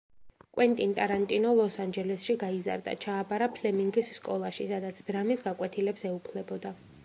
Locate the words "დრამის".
5.11-5.49